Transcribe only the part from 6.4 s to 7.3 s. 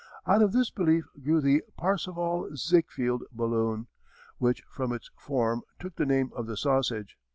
the Sausage.